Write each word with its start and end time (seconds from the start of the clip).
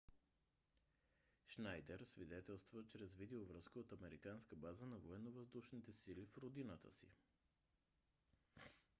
шнайдер 1.55 2.03
свидетелства 2.05 2.83
чрез 2.87 3.13
видеовръзка 3.15 3.79
от 3.79 3.91
американска 3.91 4.55
база 4.55 4.85
на 4.85 4.97
военновъздушните 4.99 5.93
сили 5.93 6.25
в 6.25 6.37
родината 6.37 6.91
си 6.91 7.07